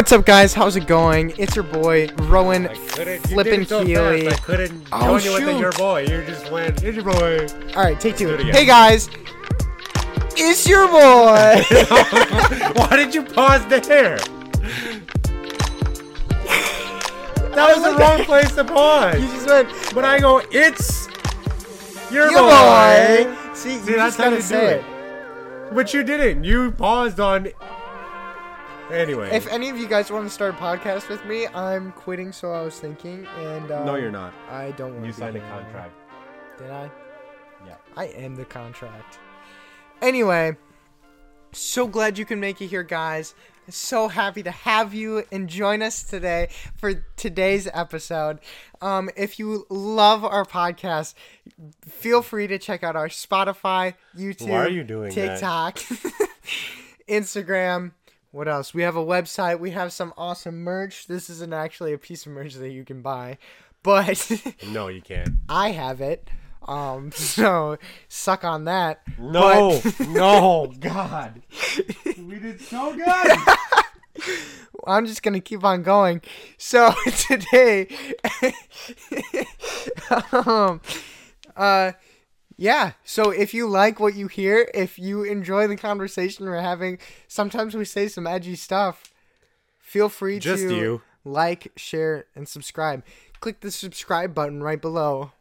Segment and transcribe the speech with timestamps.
[0.00, 0.54] What's up, guys?
[0.54, 1.34] How's it going?
[1.36, 3.16] It's your boy Rowan I couldn't.
[3.16, 4.30] you Flippin' so Keely.
[4.30, 6.00] fast, I couldn't Oh, join you with the your boy.
[6.08, 6.82] You just went.
[6.82, 7.46] It's your boy.
[7.76, 8.30] All right, take two.
[8.30, 8.40] It.
[8.46, 9.10] Hey guys,
[10.38, 10.96] it's your boy.
[12.80, 14.16] Why did you pause there?
[17.50, 19.20] That was the wrong place to pause.
[19.20, 21.08] you just went When I go, it's
[22.10, 23.34] your, your boy.
[23.34, 23.54] boy.
[23.54, 24.84] See, you that's just how you do say it.
[25.74, 26.44] But you didn't.
[26.44, 27.48] You paused on.
[28.92, 29.30] Anyway.
[29.32, 32.32] If any of you guys want to start a podcast with me, I'm quitting.
[32.32, 34.32] So I was thinking, and um, no, you're not.
[34.48, 35.06] I don't want to.
[35.06, 35.18] You to.
[35.18, 35.94] signed a contract.
[36.58, 36.90] Did I?
[37.66, 37.76] Yeah.
[37.96, 39.18] I am the contract.
[40.02, 40.56] Anyway,
[41.52, 43.34] so glad you can make it here, guys.
[43.68, 48.40] So happy to have you and join us today for today's episode.
[48.80, 51.14] Um, if you love our podcast,
[51.86, 55.12] feel free to check out our Spotify, YouTube, Why are you doing?
[55.12, 55.76] TikTok,
[57.08, 57.92] Instagram.
[58.32, 58.72] What else?
[58.72, 59.58] We have a website.
[59.58, 61.06] We have some awesome merch.
[61.08, 63.38] This isn't actually a piece of merch that you can buy,
[63.82, 64.30] but
[64.68, 65.30] No, you can't.
[65.48, 66.28] I have it.
[66.68, 67.78] Um, so
[68.08, 69.02] suck on that.
[69.18, 71.42] No, But- no, God.
[72.18, 73.38] We did so good.
[74.86, 76.20] I'm just gonna keep on going.
[76.56, 76.92] So
[77.26, 77.88] today,
[80.32, 80.80] um,
[81.56, 81.92] uh,
[82.60, 82.92] yeah.
[83.04, 87.74] So if you like what you hear, if you enjoy the conversation we're having, sometimes
[87.74, 89.14] we say some edgy stuff.
[89.78, 91.02] Feel free Just to you.
[91.24, 93.02] like, share, and subscribe.
[93.40, 95.32] Click the subscribe button right below.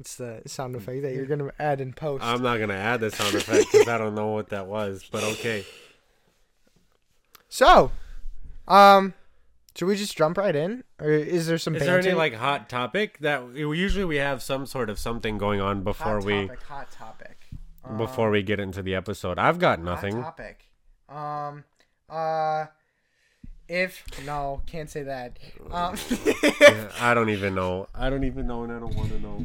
[0.00, 2.24] It's the sound effect that you're gonna add in post.
[2.24, 5.04] I'm not gonna add the sound effect because I don't know what that was.
[5.12, 5.64] But okay.
[7.54, 7.92] So,
[8.66, 9.12] um,
[9.76, 11.74] should we just jump right in, or is there some?
[11.76, 15.60] Is there any like hot topic that usually we have some sort of something going
[15.60, 17.38] on before hot we topic, hot topic,
[17.96, 19.38] before we get into the episode?
[19.38, 20.20] I've got nothing.
[20.22, 20.64] Hot topic.
[21.08, 21.64] Um,
[22.08, 22.66] uh,
[23.68, 25.38] if no, can't say that.
[25.70, 25.96] Um,
[26.60, 27.86] Yeah, I don't even know.
[27.94, 29.44] I don't even know, and I don't want to know.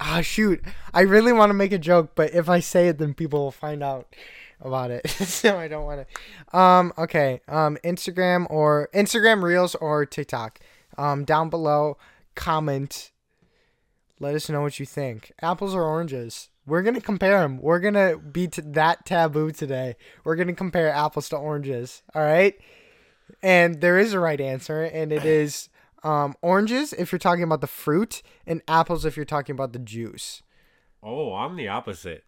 [0.00, 0.62] ah, shoot,
[0.94, 3.50] I really want to make a joke, but if I say it, then people will
[3.50, 4.14] find out
[4.60, 5.08] about it.
[5.10, 6.58] so I don't want to.
[6.58, 7.40] Um, okay.
[7.48, 10.60] Um, Instagram or Instagram Reels or TikTok.
[10.98, 11.98] Um, down below,
[12.34, 13.10] comment.
[14.18, 15.32] Let us know what you think.
[15.42, 16.48] Apples or oranges?
[16.66, 17.60] We're gonna compare them.
[17.60, 19.94] We're gonna be t- that taboo today.
[20.24, 22.02] We're gonna compare apples to oranges.
[22.14, 22.54] All right.
[23.42, 25.68] And there is a right answer, and it is
[26.02, 29.78] um, oranges if you're talking about the fruit, and apples if you're talking about the
[29.78, 30.42] juice.
[31.02, 32.24] Oh, I'm the opposite.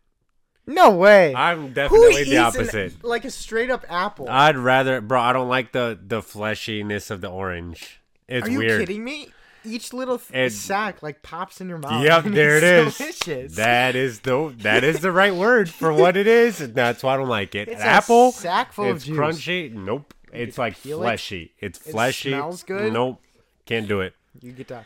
[0.68, 1.34] No way.
[1.34, 3.02] I'm definitely the an- opposite.
[3.04, 4.28] like a straight up apple?
[4.28, 5.20] I'd rather, bro.
[5.20, 8.00] I don't like the the fleshiness of the orange.
[8.28, 8.80] It's Are you weird.
[8.80, 9.28] kidding me?
[9.64, 12.04] Each little th- sack like pops in your mouth.
[12.04, 12.96] Yep, there it is.
[12.96, 13.56] Delicious.
[13.56, 16.58] That is the that is the right word for what it is.
[16.74, 17.68] That's why I don't like it.
[17.68, 19.16] It's An apple, sack full of it's juice.
[19.16, 19.72] crunchy.
[19.72, 20.14] Nope.
[20.32, 21.04] It's like peel it.
[21.04, 21.52] fleshy.
[21.58, 22.30] It's fleshy.
[22.30, 22.92] It smells good.
[22.92, 23.20] Nope.
[23.66, 24.14] Can't do it.
[24.40, 24.84] You get to.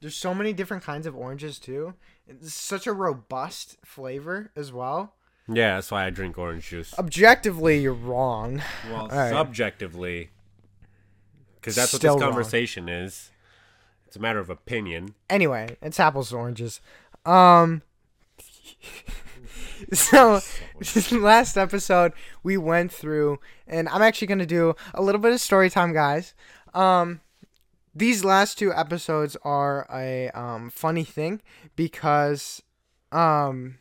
[0.00, 1.94] There's so many different kinds of oranges too.
[2.26, 5.14] It's such a robust flavor as well.
[5.48, 6.94] Yeah, that's why I drink orange juice.
[6.98, 8.62] Objectively, you're wrong.
[8.90, 9.30] Well, right.
[9.30, 10.30] subjectively,
[11.56, 12.32] because that's Still what this wrong.
[12.32, 13.30] conversation is.
[14.06, 15.14] It's a matter of opinion.
[15.28, 16.80] Anyway, it's apples and oranges.
[17.26, 17.82] Um.
[19.92, 20.40] so,
[21.12, 22.12] last episode
[22.42, 26.34] we went through, and I'm actually gonna do a little bit of story time, guys.
[26.72, 27.20] Um,
[27.94, 31.42] these last two episodes are a um funny thing
[31.76, 32.62] because,
[33.10, 33.78] um,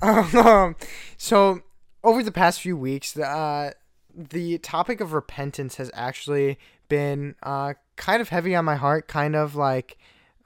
[0.02, 0.76] um,
[1.16, 1.60] so
[2.02, 3.70] over the past few weeks, the uh,
[4.14, 9.34] the topic of repentance has actually been uh kind of heavy on my heart, kind
[9.34, 9.96] of like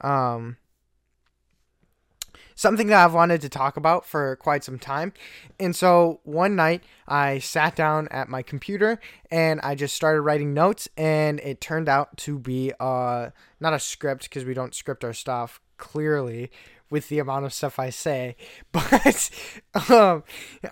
[0.00, 0.56] um
[2.58, 5.12] something that I've wanted to talk about for quite some time.
[5.60, 8.98] And so one night I sat down at my computer
[9.30, 13.30] and I just started writing notes and it turned out to be uh
[13.60, 16.50] not a script because we don't script our stuff clearly
[16.90, 18.36] with the amount of stuff I say,
[18.72, 19.30] but
[19.90, 20.24] um,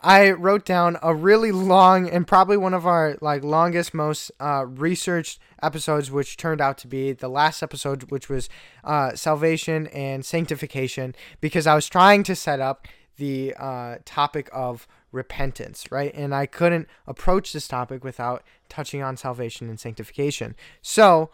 [0.02, 4.64] I wrote down a really long and probably one of our like longest, most uh,
[4.66, 8.48] researched episodes, which turned out to be the last episode, which was
[8.84, 12.86] uh, salvation and sanctification, because I was trying to set up
[13.16, 16.12] the uh, topic of repentance, right?
[16.14, 20.54] And I couldn't approach this topic without touching on salvation and sanctification.
[20.82, 21.30] So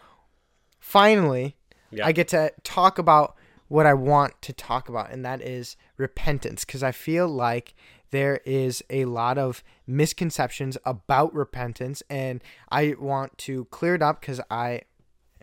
[0.79, 1.57] finally,
[1.91, 2.07] Yeah.
[2.07, 3.35] I get to talk about
[3.73, 7.73] what I want to talk about, and that is repentance, because I feel like
[8.11, 14.21] there is a lot of misconceptions about repentance, and I want to clear it up
[14.21, 14.83] because I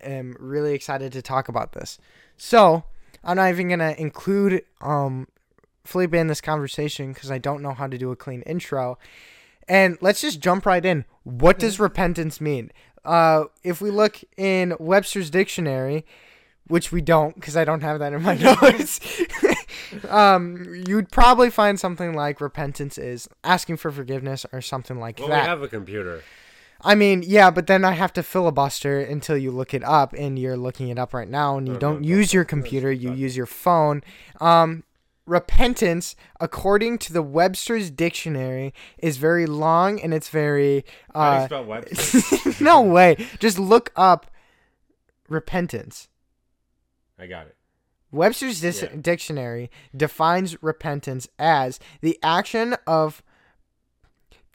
[0.03, 1.97] am really excited to talk about this.
[2.37, 2.83] So
[3.23, 5.27] I'm not even gonna include um
[5.83, 8.99] Felipe in this conversation because I don't know how to do a clean intro.
[9.67, 11.05] And let's just jump right in.
[11.23, 12.71] What does repentance mean?
[13.03, 16.05] Uh, if we look in Webster's dictionary,
[16.69, 18.99] which we don't because I don't have that in my notes,
[20.07, 25.27] um, you'd probably find something like repentance is asking for forgiveness or something like Well,
[25.29, 25.41] that.
[25.43, 26.23] we have a computer.
[26.81, 30.39] I mean, yeah, but then I have to filibuster until you look it up, and
[30.39, 33.45] you're looking it up right now, and you don't use your computer, you use your
[33.47, 34.01] phone.
[34.39, 34.85] Um,
[35.25, 40.85] repentance, according to the Webster's dictionary, is very long and it's very.
[41.13, 41.65] How do you Uh, spell
[42.45, 42.63] Webster?
[42.63, 43.17] no way.
[43.39, 44.31] Just look up
[45.27, 46.07] repentance.
[47.19, 47.55] I got it.
[48.11, 48.95] Webster's dis- Yeah.
[48.99, 53.21] dictionary defines repentance as the action of.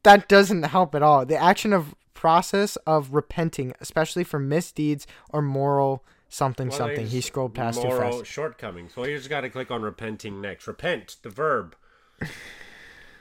[0.03, 1.25] That doesn't help at all.
[1.25, 7.07] The action of process of repenting, especially for misdeeds or moral something Well, something.
[7.07, 8.31] He scrolled past too moral fast.
[8.31, 8.97] shortcomings.
[8.97, 10.67] Well, you just got to click on repenting next.
[10.67, 11.77] Repent, the verb.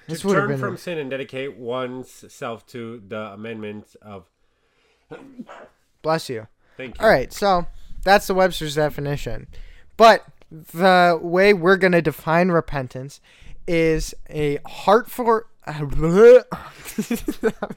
[0.05, 4.25] This to turn from sin and dedicate one's self to the amendment of.
[6.01, 6.47] bless you.
[6.75, 7.05] Thank you.
[7.05, 7.65] All right, so
[8.03, 9.47] that's the Webster's definition.
[9.97, 13.21] But the way we're going to define repentance
[13.67, 15.43] is a heartfelt.
[15.67, 15.89] I'm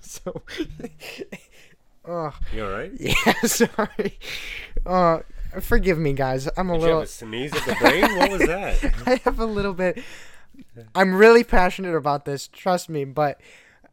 [0.00, 0.42] so.
[2.52, 2.92] You all right?
[3.00, 4.18] Yeah, sorry.
[4.84, 5.20] Uh,
[5.60, 6.48] forgive me, guys.
[6.56, 7.00] I'm a Did you little.
[7.00, 8.02] have a sneeze of the brain?
[8.16, 8.94] What was that?
[9.06, 10.02] I have a little bit.
[10.94, 12.46] I'm really passionate about this.
[12.48, 13.40] Trust me, but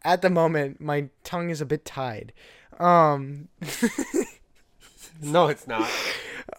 [0.03, 2.33] at the moment, my tongue is a bit tied.
[2.80, 3.47] Um.
[5.31, 5.89] No, it's not.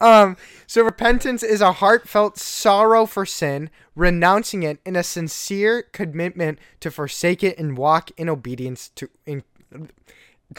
[0.00, 6.58] Um, so repentance is a heartfelt sorrow for sin, renouncing it in a sincere commitment
[6.81, 9.08] to forsake it and walk in obedience to.
[9.26, 9.44] In,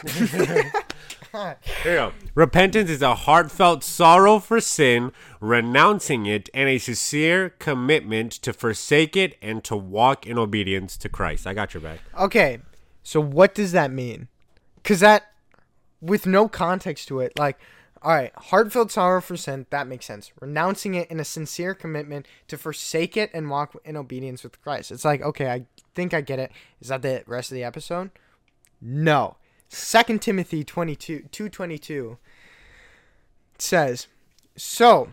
[1.32, 2.12] Here you go.
[2.34, 9.16] Repentance is a heartfelt sorrow for sin, renouncing it, and a sincere commitment to forsake
[9.16, 11.46] it and to walk in obedience to Christ.
[11.46, 12.00] I got your back.
[12.18, 12.60] okay,
[13.02, 14.28] so what does that mean?
[14.76, 15.32] Because that,
[16.00, 17.58] with no context to it, like,
[18.06, 20.30] all right, heartfelt sorrow for sin, that makes sense.
[20.40, 24.92] Renouncing it in a sincere commitment to forsake it and walk in obedience with Christ.
[24.92, 25.66] It's like, okay, I
[25.96, 26.52] think I get it.
[26.80, 28.12] Is that the rest of the episode?
[28.80, 29.38] No.
[29.68, 32.16] Second Timothy 22, 222
[33.58, 34.06] says,
[34.56, 35.08] So,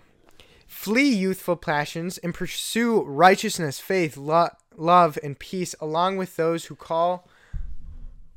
[0.68, 6.76] flee youthful passions and pursue righteousness, faith, lo- love, and peace, along with those who
[6.76, 7.28] call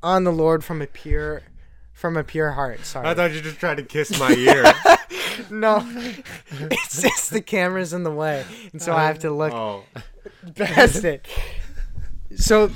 [0.03, 1.43] on the Lord from a pure
[1.97, 2.85] from a pure heart.
[2.85, 3.09] Sorry.
[3.09, 4.65] I thought you just tried to kiss my ear.
[5.51, 5.83] no.
[6.71, 8.45] it's just the camera's in the way.
[8.73, 9.85] And so I have to look oh.
[10.55, 11.27] past it.
[12.37, 12.71] So,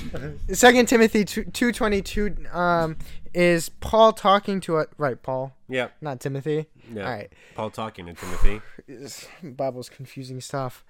[0.51, 2.97] Second Timothy two twenty two um,
[3.33, 5.89] is Paul talking to a right Paul, Yeah.
[6.01, 6.65] not Timothy.
[6.91, 7.05] Yeah.
[7.05, 8.61] All right, Paul talking to Timothy.
[9.43, 10.83] Bible's confusing stuff.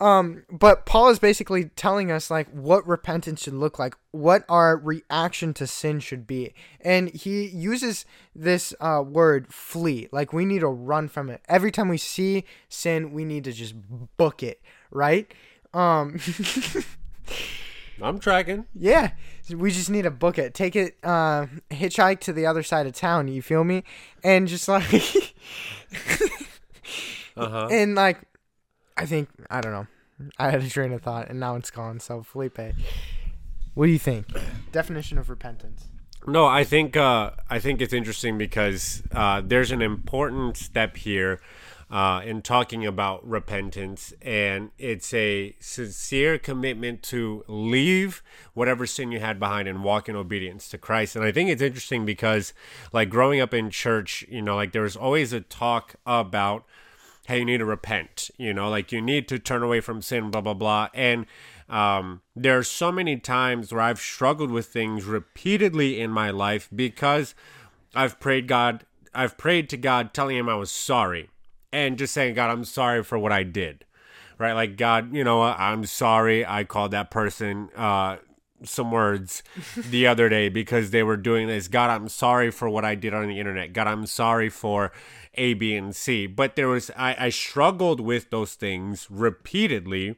[0.00, 4.76] Um, but Paul is basically telling us like what repentance should look like, what our
[4.76, 8.04] reaction to sin should be, and he uses
[8.34, 11.42] this uh, word "flee." Like we need to run from it.
[11.48, 13.74] Every time we see sin, we need to just
[14.16, 14.62] book it,
[14.92, 15.32] right?
[15.74, 16.20] Um,
[18.02, 18.66] I'm tracking.
[18.74, 19.10] Yeah,
[19.52, 20.54] we just need to book it.
[20.54, 23.26] Take it, uh, hitchhike to the other side of town.
[23.26, 23.82] You feel me?
[24.22, 24.84] And just like,
[27.36, 27.68] Uh huh.
[27.70, 28.20] and like,
[28.98, 29.86] I think I don't know.
[30.38, 32.00] I had a train of thought, and now it's gone.
[32.00, 32.58] So Felipe,
[33.74, 34.26] what do you think?
[34.72, 35.88] Definition of repentance.
[36.26, 41.40] No, I think uh, I think it's interesting because uh, there's an important step here
[41.90, 49.20] uh, in talking about repentance, and it's a sincere commitment to leave whatever sin you
[49.20, 51.14] had behind and walk in obedience to Christ.
[51.14, 52.52] And I think it's interesting because,
[52.92, 56.64] like growing up in church, you know, like there was always a talk about
[57.28, 60.30] hey, you need to repent, you know, like you need to turn away from sin,
[60.30, 60.88] blah, blah, blah.
[60.94, 61.26] And
[61.68, 66.70] um, there are so many times where I've struggled with things repeatedly in my life
[66.74, 67.34] because
[67.94, 71.28] I've prayed God, I've prayed to God telling him I was sorry
[71.70, 73.84] and just saying, God, I'm sorry for what I did.
[74.38, 74.54] Right?
[74.54, 78.16] Like, God, you know, I'm sorry I called that person, uh,
[78.64, 79.42] some words
[79.76, 81.68] the other day because they were doing this.
[81.68, 83.74] God, I'm sorry for what I did on the internet.
[83.74, 84.92] God, I'm sorry for
[85.38, 86.26] A, B, and C.
[86.26, 90.16] But there was, I, I struggled with those things repeatedly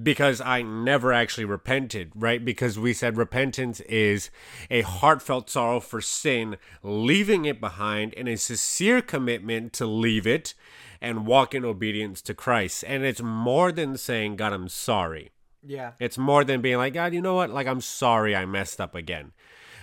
[0.00, 2.44] because I never actually repented, right?
[2.44, 4.30] Because we said repentance is
[4.70, 10.54] a heartfelt sorrow for sin, leaving it behind, and a sincere commitment to leave it
[11.00, 12.84] and walk in obedience to Christ.
[12.86, 15.32] And it's more than saying, God, I'm sorry.
[15.66, 15.92] Yeah.
[15.98, 17.50] It's more than being like, God, you know what?
[17.50, 19.32] Like, I'm sorry I messed up again.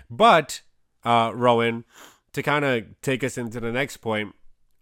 [0.10, 0.62] But,
[1.04, 1.86] uh, Rowan,
[2.34, 4.36] to kind of take us into the next point,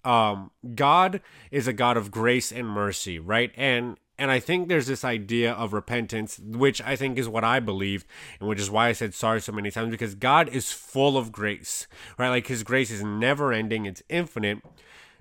[0.03, 1.21] um, God
[1.51, 3.51] is a God of grace and mercy, right?
[3.55, 7.59] And and I think there's this idea of repentance, which I think is what I
[7.59, 8.05] believe,
[8.39, 11.31] and which is why I said sorry so many times, because God is full of
[11.31, 11.87] grace,
[12.17, 12.29] right?
[12.29, 14.59] Like His grace is never ending, it's infinite.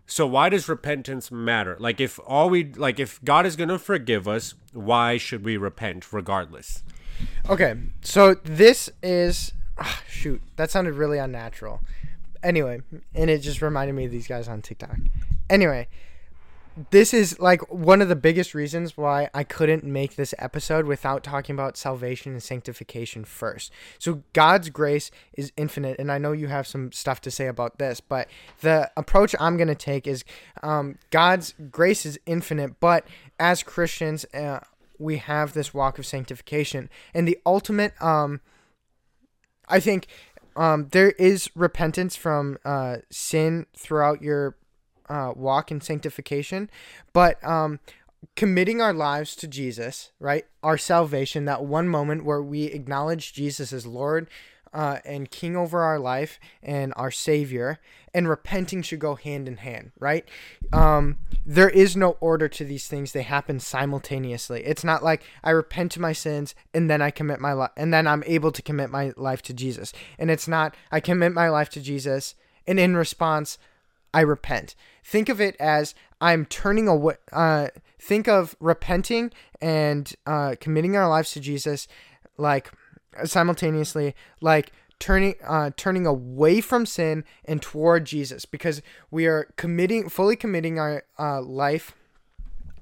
[0.07, 1.77] So why does repentance matter?
[1.81, 5.57] Like if all we like if God is going to forgive us, why should we
[5.57, 6.83] repent regardless?
[7.49, 10.43] Okay, so this is ah, shoot.
[10.57, 11.81] That sounded really unnatural.
[12.45, 12.83] Anyway,
[13.15, 14.99] and it just reminded me of these guys on TikTok.
[15.51, 15.89] Anyway,
[16.91, 21.23] this is like one of the biggest reasons why I couldn't make this episode without
[21.23, 23.73] talking about salvation and sanctification first.
[23.99, 27.79] So God's grace is infinite, and I know you have some stuff to say about
[27.79, 28.29] this, but
[28.61, 30.25] the approach I'm going to take is
[30.63, 33.07] um, God's grace is infinite, but
[33.39, 34.61] as Christians, uh,
[34.99, 38.41] we have this walk of sanctification, and the ultimate, um,
[39.69, 40.09] I think.
[40.57, 44.57] Um, there is repentance from uh, sin throughout your
[45.09, 46.71] uh, walk in sanctification,
[47.13, 47.81] but um,
[48.37, 50.47] committing our lives to Jesus, right?
[50.63, 54.29] Our salvation, that one moment where we acknowledge Jesus as Lord
[54.73, 57.79] uh, and King over our life and our Savior,
[58.15, 60.27] and repenting should go hand in hand, right?
[60.73, 64.65] Um, there is no order to these things; they happen simultaneously.
[64.65, 67.93] It's not like I repent to my sins and then I commit my life, and
[67.93, 69.93] then I'm able to commit my life to Jesus.
[70.19, 72.35] And it's not I commit my life to Jesus,
[72.67, 73.59] and in response,
[74.15, 74.77] I repent.
[75.03, 77.17] Think of it as I'm turning away.
[77.33, 77.69] Uh,
[78.01, 81.89] think of repenting and uh, committing our lives to Jesus,
[82.39, 82.71] like
[83.25, 90.09] simultaneously, like turning uh, turning away from sin and toward Jesus, because we are committing,
[90.09, 91.95] fully committing our uh, life.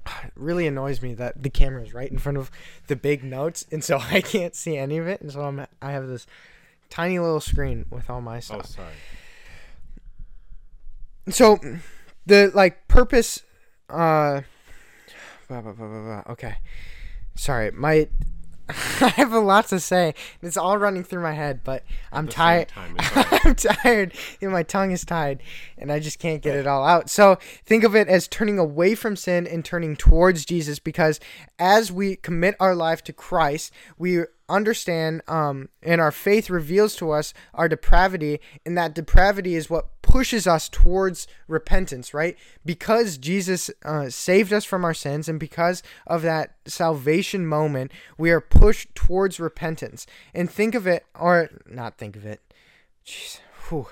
[0.25, 2.51] It really annoys me that the camera is right in front of
[2.87, 5.91] the big notes, and so I can't see any of it, and so I'm I
[5.91, 6.27] have this
[6.89, 8.75] tiny little screen with all my stuff.
[8.77, 8.93] Oh, sorry.
[11.29, 11.59] so
[12.25, 13.41] the like purpose
[13.89, 14.41] uh
[15.47, 16.23] blah, blah, blah, blah, blah.
[16.33, 16.57] okay
[17.35, 18.07] sorry my
[19.01, 20.13] i have a lot to say.
[20.41, 22.69] It's all running through my head but i'm tired.
[22.69, 23.45] time, it's all right.
[23.45, 24.13] i'm tired.
[24.41, 25.41] And my tongue is tied
[25.77, 27.09] and i just can't get it all out.
[27.09, 31.19] So think of it as turning away from sin and turning towards jesus because
[31.59, 37.11] as we commit our life to christ we understand um, and our faith reveals to
[37.11, 43.71] us our depravity and that depravity is what pushes us towards repentance right because jesus
[43.83, 48.93] uh, saved us from our sins and because of that salvation moment we are pushed
[48.93, 52.41] towards repentance and think of it or not think of it
[53.05, 53.39] Jeez.
[53.69, 53.87] Whew.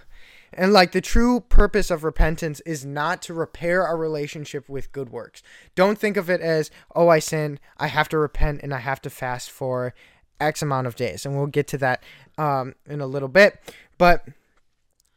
[0.54, 5.10] And like the true purpose of repentance is not to repair our relationship with good
[5.10, 5.42] works.
[5.76, 9.02] Don't think of it as, oh, I sinned, I have to repent and I have
[9.04, 9.94] to fast for
[10.40, 11.26] X amount of days.
[11.26, 12.04] And we'll get to that
[12.38, 13.60] um, in a little bit.
[13.98, 14.28] But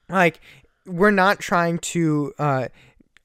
[0.08, 0.40] like,
[0.87, 2.69] we're not trying to uh,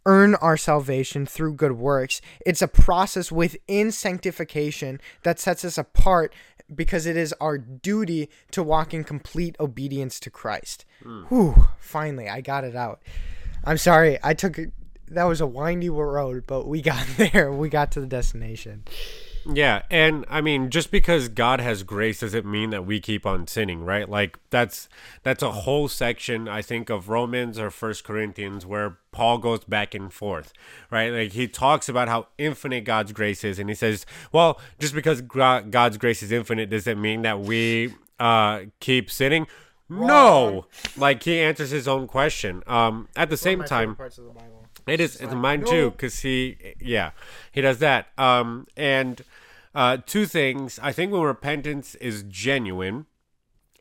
[0.06, 2.22] earn our salvation through good works.
[2.46, 6.34] It's a process within sanctification that sets us apart
[6.74, 10.86] because it is our duty to walk in complete obedience to Christ.
[11.30, 13.02] Whew, finally, I got it out.
[13.64, 14.58] I'm sorry, I took
[15.10, 17.52] that was a windy road, but we got there.
[17.52, 18.84] We got to the destination.
[19.52, 23.48] Yeah, and I mean, just because God has grace doesn't mean that we keep on
[23.48, 24.08] sinning, right?
[24.08, 24.88] Like that's
[25.24, 29.96] that's a whole section I think of Romans or First Corinthians where Paul goes back
[29.96, 30.54] and forth,
[30.92, 31.12] right?
[31.12, 35.22] Like he talks about how infinite God's grace is, and he says, "Well, just because
[35.22, 39.48] God's grace is infinite doesn't mean that we uh, keep sinning."
[39.92, 42.62] No, like he answers his own question.
[42.68, 44.68] Um, at the same time, parts of the Bible.
[44.86, 47.12] it is it's mine too, because he, yeah,
[47.52, 48.08] he does that.
[48.16, 49.24] Um, and
[49.76, 50.80] uh, two things.
[50.82, 53.06] I think when repentance is genuine,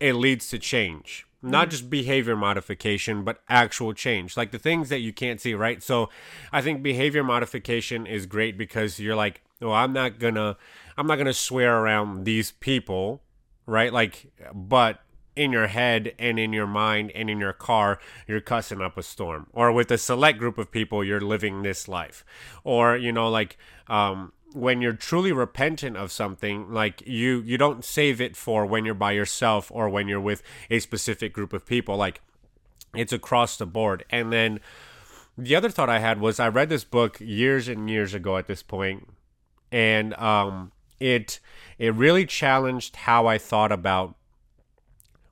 [0.00, 1.26] it leads to change.
[1.40, 4.36] Not just behavior modification, but actual change.
[4.36, 5.82] Like the things that you can't see, right?
[5.82, 6.10] So
[6.52, 10.56] I think behavior modification is great because you're like, oh, I'm not gonna,
[10.96, 13.22] I'm not gonna swear around these people,
[13.66, 13.92] right?
[13.92, 15.00] Like, but
[15.36, 19.02] in your head and in your mind and in your car, you're cussing up a
[19.02, 19.46] storm.
[19.52, 22.24] Or with a select group of people, you're living this life.
[22.64, 27.84] Or, you know, like um, when you're truly repentant of something, like you you don't
[27.84, 31.66] save it for when you're by yourself or when you're with a specific group of
[31.66, 31.96] people.
[31.96, 32.20] Like
[32.94, 34.04] it's across the board.
[34.10, 34.60] And then
[35.36, 38.46] the other thought I had was I read this book years and years ago at
[38.46, 39.08] this point,
[39.70, 41.40] and um, it
[41.78, 44.16] it really challenged how I thought about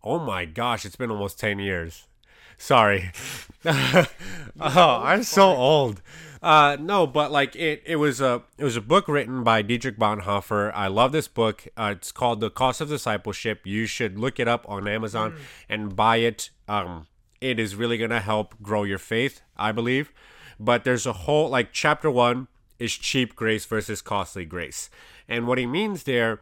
[0.09, 2.07] Oh my gosh, it's been almost 10 years.
[2.59, 3.11] Sorry.
[3.65, 4.07] oh,
[4.61, 6.03] I'm so old.
[6.43, 9.99] Uh, no, but like it, it was a it was a book written by Dietrich
[9.99, 10.71] Bonhoeffer.
[10.75, 11.67] I love this book.
[11.77, 13.67] Uh, it's called The Cost of Discipleship.
[13.67, 15.35] You should look it up on Amazon
[15.69, 16.51] and buy it.
[16.69, 17.07] Um,
[17.41, 20.13] it is really gonna help grow your faith, I believe.
[20.61, 22.49] But there's a whole like chapter one
[22.79, 24.91] is cheap grace versus costly grace.
[25.29, 26.41] And what he means there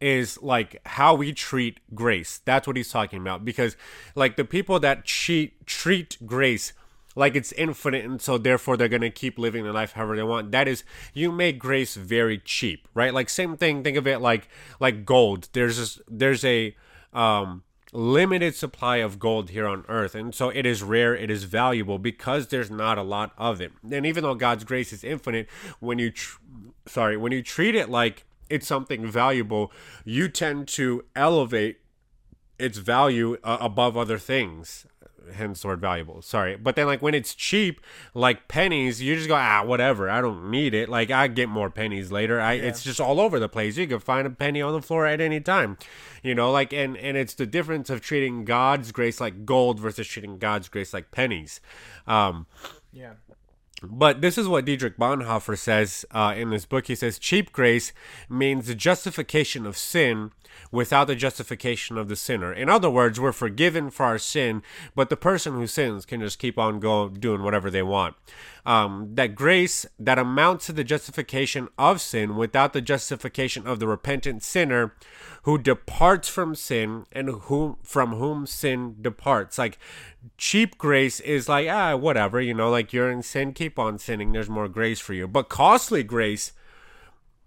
[0.00, 2.40] is like how we treat grace.
[2.44, 3.44] That's what he's talking about.
[3.44, 3.76] Because
[4.14, 6.72] like the people that cheat treat grace
[7.16, 10.52] like it's infinite and so therefore they're gonna keep living their life however they want.
[10.52, 13.12] That is you make grace very cheap, right?
[13.12, 15.48] Like same thing, think of it like like gold.
[15.52, 16.76] There's this, there's a
[17.12, 21.44] um limited supply of gold here on earth and so it is rare it is
[21.44, 25.48] valuable because there's not a lot of it and even though god's grace is infinite
[25.80, 26.38] when you tr-
[26.86, 29.72] sorry when you treat it like it's something valuable
[30.04, 31.80] you tend to elevate
[32.58, 34.86] its value uh, above other things
[35.34, 36.22] hence the word valuable.
[36.22, 37.80] Sorry, but then like when it's cheap,
[38.14, 40.08] like pennies, you just go ah whatever.
[40.10, 40.88] I don't need it.
[40.88, 42.40] Like I get more pennies later.
[42.40, 42.64] I yeah.
[42.64, 43.76] it's just all over the place.
[43.76, 45.78] You can find a penny on the floor at any time,
[46.22, 46.50] you know.
[46.50, 50.68] Like and and it's the difference of treating God's grace like gold versus treating God's
[50.68, 51.60] grace like pennies.
[52.06, 52.46] Um,
[52.92, 53.14] yeah.
[53.82, 56.88] But this is what Dietrich Bonhoeffer says uh, in his book.
[56.88, 57.92] He says, Cheap grace
[58.28, 60.32] means the justification of sin
[60.72, 62.52] without the justification of the sinner.
[62.52, 64.62] In other words, we're forgiven for our sin,
[64.96, 68.16] but the person who sins can just keep on going doing whatever they want.
[68.68, 73.86] Um, that grace that amounts to the justification of sin without the justification of the
[73.86, 74.94] repentant sinner
[75.44, 79.56] who departs from sin and whom from whom sin departs.
[79.56, 79.78] Like
[80.36, 84.32] cheap grace is like ah whatever you know like you're in sin keep on sinning
[84.32, 86.52] there's more grace for you but costly grace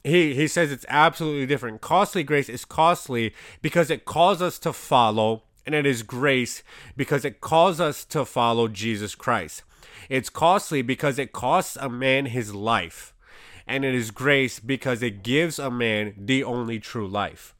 [0.04, 1.82] he he says it's absolutely different.
[1.82, 6.64] Costly grace is costly because it calls us to follow, and it is grace
[6.98, 9.64] because it calls us to follow Jesus Christ.
[10.10, 13.14] It's costly because it costs a man his life,
[13.68, 17.56] and it is grace because it gives a man the only true life.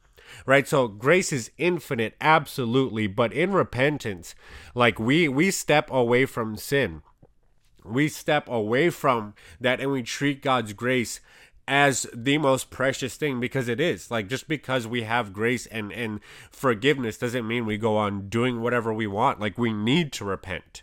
[0.46, 0.66] Right?
[0.66, 4.34] So grace is infinite absolutely, but in repentance,
[4.74, 7.02] like we we step away from sin.
[7.84, 11.20] We step away from that and we treat God's grace
[11.68, 15.92] as the most precious thing because it is like just because we have grace and
[15.92, 16.20] and
[16.50, 20.82] forgiveness doesn't mean we go on doing whatever we want like we need to repent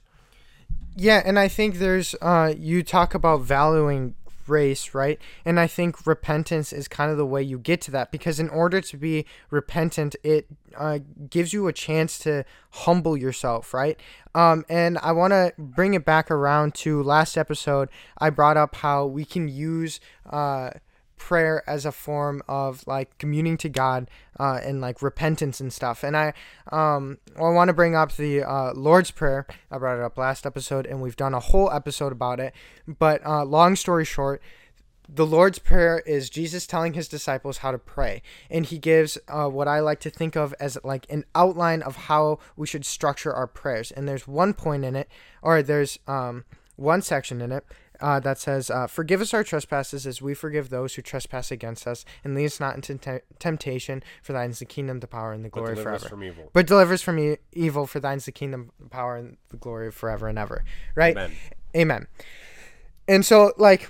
[0.99, 4.15] yeah and i think there's uh you talk about valuing
[4.49, 5.21] grace, right?
[5.45, 8.49] And I think repentance is kind of the way you get to that because in
[8.49, 10.97] order to be repentant, it uh,
[11.29, 13.99] gives you a chance to humble yourself, right?
[14.33, 17.89] Um, and I want to bring it back around to last episode.
[18.17, 19.99] I brought up how we can use.
[20.27, 20.71] Uh,
[21.19, 26.03] prayer as a form of like communing to God uh, and like repentance and stuff.
[26.03, 26.33] And I
[26.71, 29.45] um I want to bring up the uh, Lord's Prayer.
[29.69, 32.55] I brought it up last episode, and we've done a whole episode about it.
[32.87, 34.41] But uh, long story short.
[35.11, 39.47] The Lord's Prayer is Jesus telling his disciples how to pray, and he gives uh,
[39.47, 43.33] what I like to think of as like an outline of how we should structure
[43.33, 43.89] our prayers.
[43.89, 45.09] And there's one point in it,
[45.41, 47.65] or there's um, one section in it
[48.01, 51.87] uh, that says, uh, Forgive us our trespasses as we forgive those who trespass against
[51.87, 55.33] us, and lead us not into te- temptation, for thine is the kingdom, the power,
[55.33, 56.09] and the glory but forever.
[56.09, 56.49] From evil.
[56.53, 59.57] But deliver us from e- evil, for thine is the kingdom, the power, and the
[59.57, 60.63] glory forever and ever.
[60.95, 61.15] Right?
[61.15, 61.31] Amen.
[61.75, 62.07] Amen.
[63.07, 63.89] And so, like,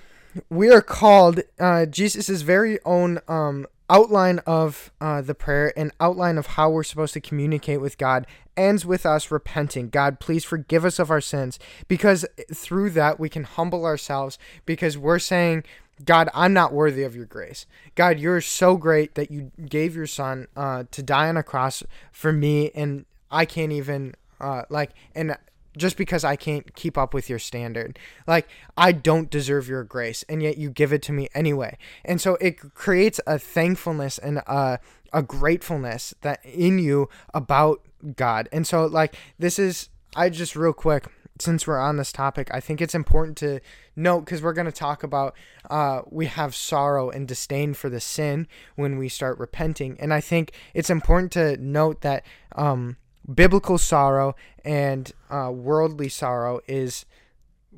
[0.50, 6.38] we are called, uh, Jesus' very own um, outline of uh, the prayer and outline
[6.38, 9.90] of how we're supposed to communicate with God ends with us repenting.
[9.90, 14.98] God, please forgive us of our sins because through that we can humble ourselves because
[14.98, 15.64] we're saying,
[16.04, 17.66] God, I'm not worthy of your grace.
[17.96, 21.84] God, you're so great that you gave your son uh, to die on a cross
[22.12, 25.38] for me, and I can't even uh, like, and
[25.78, 28.00] just because I can't keep up with your standard.
[28.28, 31.78] Like, I don't deserve your grace, and yet you give it to me anyway.
[32.04, 34.80] And so it creates a thankfulness and a,
[35.14, 37.82] a gratefulness that in you about
[38.16, 38.50] God.
[38.52, 41.08] And so, like, this is, I just real quick,
[41.40, 43.62] since we're on this topic, I think it's important to
[43.96, 45.36] note because we're going to talk about
[45.70, 49.98] uh, we have sorrow and disdain for the sin when we start repenting.
[50.02, 52.26] And I think it's important to note that.
[52.56, 52.98] Um,
[53.34, 57.06] biblical sorrow and uh, worldly sorrow is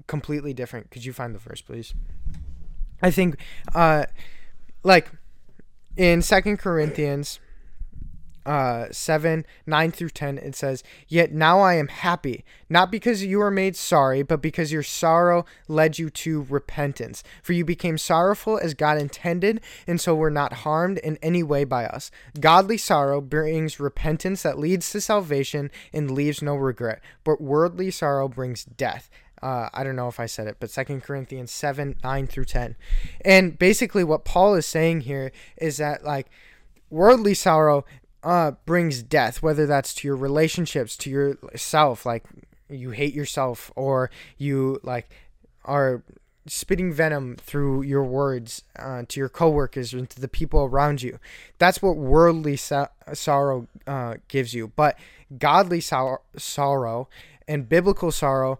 [0.07, 0.91] completely different.
[0.91, 1.93] Could you find the verse, please?
[3.01, 3.37] I think,
[3.73, 4.05] uh,
[4.83, 5.11] like
[5.97, 7.39] in Second Corinthians
[8.45, 13.37] uh, 7 9 through 10 it says yet now i am happy not because you
[13.39, 17.23] were made sorry but because your sorrow led you to repentance.
[17.41, 21.63] For you became sorrowful as god intended and so were not harmed in any way
[21.63, 22.11] by us.
[22.39, 28.27] Godly sorrow brings repentance that leads to salvation and leaves no regret but worldly sorrow
[28.27, 29.09] brings death.
[29.41, 32.75] Uh, I don't know if I said it, but Second Corinthians 7 9 through 10.
[33.25, 36.27] And basically, what Paul is saying here is that, like,
[36.91, 37.83] worldly sorrow
[38.23, 42.23] uh, brings death, whether that's to your relationships, to yourself, like
[42.69, 45.09] you hate yourself, or you like
[45.65, 46.03] are
[46.47, 51.19] spitting venom through your words uh, to your coworkers and to the people around you.
[51.59, 54.67] That's what worldly so- sorrow uh, gives you.
[54.75, 54.97] But
[55.37, 57.07] godly sor- sorrow
[57.47, 58.59] and biblical sorrow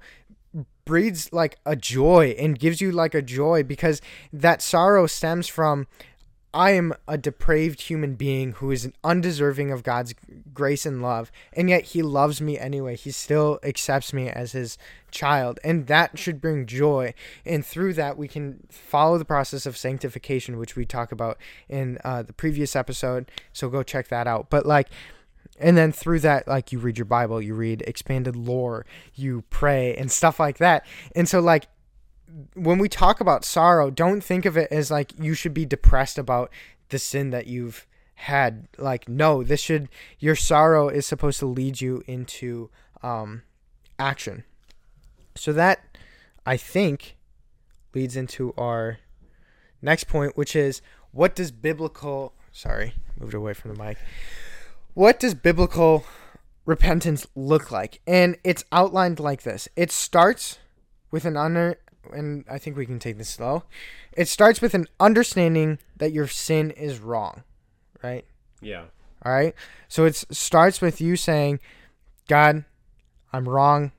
[0.86, 4.02] breeds like a joy and gives you like a joy because
[4.34, 5.88] that sorrow stems from
[6.54, 10.14] I am a depraved human being who is undeserving of God's
[10.54, 12.96] grace and love, and yet He loves me anyway.
[12.96, 14.78] He still accepts me as His
[15.12, 17.14] child, and that should bring joy.
[17.46, 21.38] And through that, we can follow the process of sanctification, which we talk about
[21.70, 23.32] in uh, the previous episode.
[23.54, 24.50] So go check that out.
[24.50, 24.90] But like,
[25.60, 29.96] and then through that, like, you read your Bible, you read expanded lore, you pray,
[29.96, 30.86] and stuff like that.
[31.16, 31.68] And so, like,
[32.54, 36.18] when we talk about sorrow, don't think of it as like you should be depressed
[36.18, 36.52] about
[36.90, 38.68] the sin that you've had.
[38.78, 39.90] Like, no, this should
[40.20, 42.70] your sorrow is supposed to lead you into
[43.02, 43.44] um,
[43.98, 44.44] action.
[45.36, 45.98] So that
[46.46, 47.18] I think
[47.94, 49.00] leads into our
[49.82, 53.98] next point, which is what does biblical sorry, moved away from the mic.
[54.94, 56.04] What does biblical
[56.66, 58.02] repentance look like?
[58.06, 59.68] And it's outlined like this.
[59.76, 60.60] It starts
[61.10, 61.38] with an
[62.14, 63.64] and I think we can take this slow.
[64.14, 67.44] It starts with an understanding that your sin is wrong,
[68.04, 68.26] right?
[68.62, 68.86] Yeah.
[69.24, 69.54] All right.
[69.88, 71.60] So it starts with you saying,
[72.28, 72.66] God,
[73.32, 73.92] I'm wrong.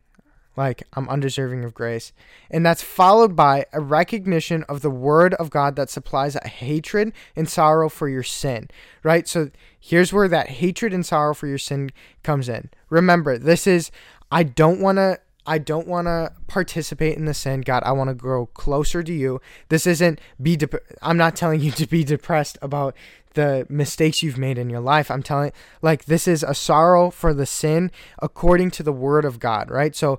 [0.55, 2.13] Like, I'm undeserving of grace.
[2.51, 7.15] And that's followed by a recognition of the word of God that supplies a hatred
[7.35, 8.69] and sorrow for your sin,
[9.03, 9.27] right?
[9.27, 11.91] So here's where that hatred and sorrow for your sin
[12.23, 12.69] comes in.
[12.91, 13.91] Remember, this is,
[14.31, 17.63] I don't want to I don't want to participate in the sin.
[17.63, 19.41] God, I want to grow closer to you.
[19.69, 22.95] This isn't be de- I'm not telling you to be depressed about
[23.35, 25.11] the mistakes you've made in your life.
[25.11, 29.41] I'm telling like this is a sorrow for the sin according to the word of
[29.41, 29.97] God, right?
[29.97, 30.19] So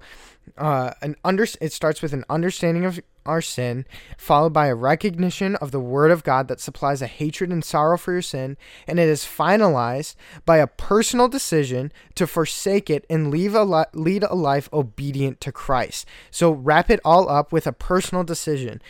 [0.58, 3.86] uh an under it starts with an understanding of our sin,
[4.18, 7.98] followed by a recognition of the Word of God that supplies a hatred and sorrow
[7.98, 8.58] for your sin,
[8.88, 13.86] and it is finalized by a personal decision to forsake it and leave a li-
[13.94, 16.08] lead a life obedient to Christ.
[16.32, 18.82] So wrap it all up with a personal decision.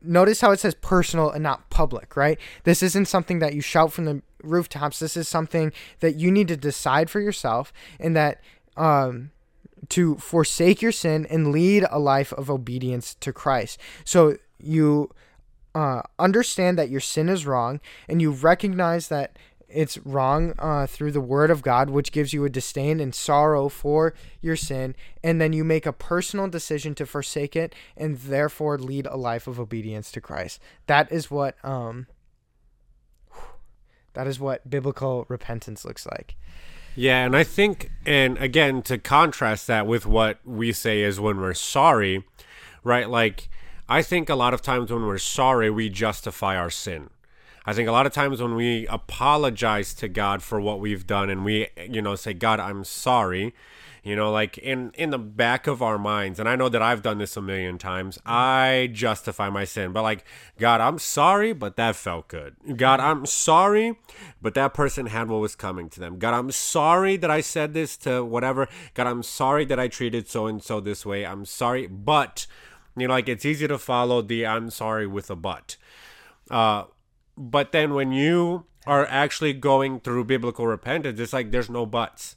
[0.00, 2.38] Notice how it says personal and not public, right?
[2.64, 5.00] This isn't something that you shout from the rooftops.
[5.00, 8.40] This is something that you need to decide for yourself, and that
[8.76, 9.32] um,
[9.90, 13.78] to forsake your sin and lead a life of obedience to Christ.
[14.04, 15.10] So you
[15.74, 19.36] uh, understand that your sin is wrong and you recognize that
[19.68, 23.68] it's wrong uh, through the word of God, which gives you a disdain and sorrow
[23.68, 24.96] for your sin.
[25.22, 29.46] And then you make a personal decision to forsake it and therefore lead a life
[29.46, 30.60] of obedience to Christ.
[30.86, 31.56] That is what.
[31.62, 32.06] Um,
[34.14, 36.34] that is what biblical repentance looks like.
[36.94, 41.40] Yeah, and I think, and again, to contrast that with what we say is when
[41.40, 42.24] we're sorry,
[42.82, 43.08] right?
[43.08, 43.48] Like,
[43.88, 47.10] I think a lot of times when we're sorry, we justify our sin.
[47.64, 51.30] I think a lot of times when we apologize to God for what we've done
[51.30, 53.54] and we, you know, say, God, I'm sorry,
[54.08, 57.02] you know like in in the back of our minds and i know that i've
[57.02, 60.24] done this a million times i justify my sin but like
[60.58, 62.56] god i'm sorry but that felt good.
[62.76, 63.98] God i'm sorry
[64.40, 66.18] but that person had what was coming to them.
[66.18, 68.66] God i'm sorry that i said this to whatever.
[68.94, 71.26] God i'm sorry that i treated so and so this way.
[71.26, 72.46] I'm sorry but
[72.96, 75.76] you know like it's easy to follow the i'm sorry with a but.
[76.50, 76.84] Uh
[77.36, 82.36] but then when you are actually going through biblical repentance it's like there's no buts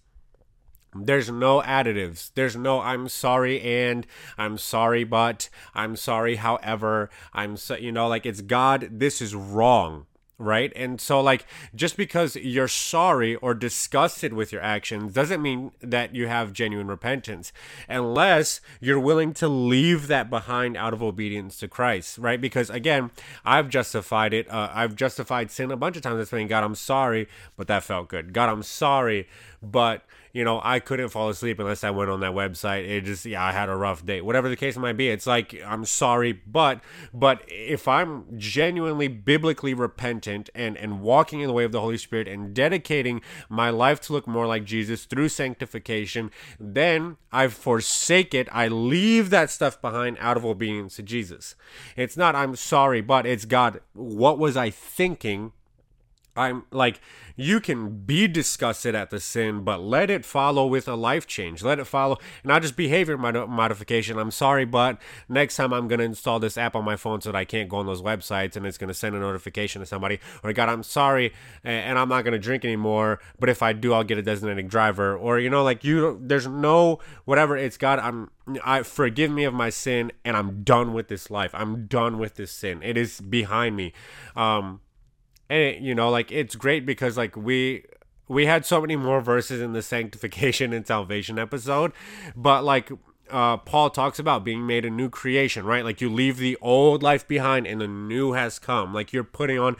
[0.93, 2.31] there's no additives.
[2.35, 4.05] There's no I'm sorry and
[4.37, 9.33] I'm sorry but I'm sorry however I'm so you know like it's God this is
[9.33, 10.05] wrong
[10.41, 10.73] right?
[10.75, 16.15] And so, like, just because you're sorry or disgusted with your actions doesn't mean that
[16.15, 17.53] you have genuine repentance,
[17.87, 22.41] unless you're willing to leave that behind out of obedience to Christ, right?
[22.41, 23.11] Because again,
[23.45, 24.49] I've justified it.
[24.49, 26.17] Uh, I've justified sin a bunch of times.
[26.17, 28.33] That's saying, God, I'm sorry, but that felt good.
[28.33, 29.27] God, I'm sorry,
[29.61, 32.87] but you know, I couldn't fall asleep unless I went on that website.
[32.87, 34.21] It just, yeah, I had a rough day.
[34.21, 36.81] Whatever the case might be, it's like, I'm sorry, but,
[37.13, 41.97] but if I'm genuinely biblically repentant and, and walking in the way of the Holy
[41.97, 48.33] Spirit and dedicating my life to look more like Jesus through sanctification, then I forsake
[48.33, 48.47] it.
[48.51, 51.55] I leave that stuff behind out of obedience to Jesus.
[51.95, 55.53] It's not, I'm sorry, but it's God, what was I thinking?
[56.35, 57.01] I'm like,
[57.35, 61.61] you can be disgusted at the sin, but let it follow with a life change.
[61.61, 64.17] Let it follow, not just behavior mod- modification.
[64.17, 67.31] I'm sorry, but next time I'm going to install this app on my phone so
[67.31, 69.85] that I can't go on those websites and it's going to send a notification to
[69.85, 70.19] somebody.
[70.43, 73.93] Or, God, I'm sorry and I'm not going to drink anymore, but if I do,
[73.93, 75.17] I'll get a designated driver.
[75.17, 77.57] Or, you know, like you, there's no whatever.
[77.57, 78.31] It's God, I'm,
[78.63, 81.51] I forgive me of my sin and I'm done with this life.
[81.53, 82.81] I'm done with this sin.
[82.83, 83.93] It is behind me.
[84.35, 84.81] Um,
[85.51, 87.83] and it, you know like it's great because like we
[88.27, 91.91] we had so many more verses in the sanctification and salvation episode
[92.35, 92.89] but like
[93.29, 95.85] uh, Paul talks about being made a new creation, right?
[95.85, 98.93] Like you leave the old life behind and the new has come.
[98.93, 99.77] Like you're putting on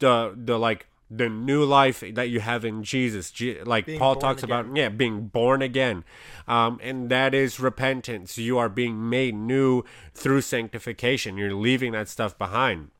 [0.00, 3.32] the the like the new life that you have in Jesus.
[3.64, 4.58] Like being Paul talks again.
[4.58, 6.02] about, yeah, being born again.
[6.48, 8.36] Um, and that is repentance.
[8.36, 11.36] You are being made new through sanctification.
[11.36, 12.90] You're leaving that stuff behind.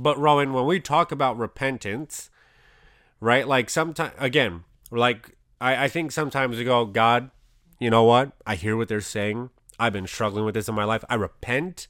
[0.00, 2.30] But Rowan, when we talk about repentance,
[3.20, 3.46] right?
[3.46, 7.30] Like sometimes again, like I, I think sometimes we go, God,
[7.78, 8.32] you know what?
[8.46, 9.50] I hear what they're saying.
[9.78, 11.04] I've been struggling with this in my life.
[11.10, 11.86] I repent.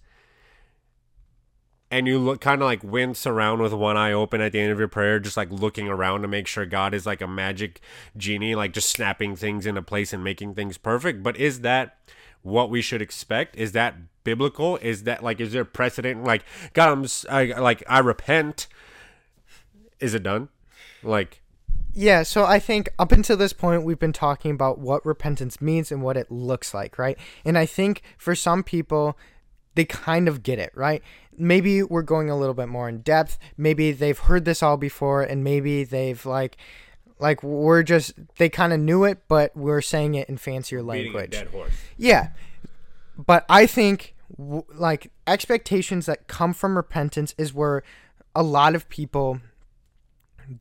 [1.93, 4.73] And you look kind of like wince around with one eye open at the end
[4.73, 7.81] of your prayer, just like looking around to make sure God is like a magic
[8.17, 11.23] genie, like just snapping things into place and making things perfect.
[11.23, 11.99] But is that
[12.43, 13.57] what we should expect?
[13.57, 14.77] Is that biblical?
[14.79, 16.25] Is that like is there precedent?
[16.25, 18.67] Like God, I'm I, like I repent.
[19.99, 20.49] Is it done?
[21.03, 21.41] Like
[21.93, 25.91] yeah, so I think up until this point, we've been talking about what repentance means
[25.91, 27.19] and what it looks like, right?
[27.45, 29.19] And I think for some people,
[29.75, 31.03] they kind of get it, right?
[31.37, 33.39] Maybe we're going a little bit more in depth.
[33.57, 36.57] Maybe they've heard this all before, and maybe they've like,
[37.21, 41.31] like we're just they kind of knew it, but we're saying it in fancier language.
[41.97, 42.31] Yeah,
[43.17, 47.83] but I think w- like expectations that come from repentance is where
[48.35, 49.41] a lot of people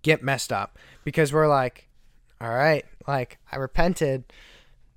[0.01, 1.87] get messed up because we're like,
[2.41, 4.23] all right, like I repented,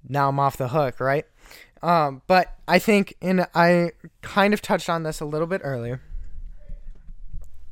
[0.09, 1.25] now I'm off the hook, right?
[1.83, 6.01] Um, but I think, and I kind of touched on this a little bit earlier,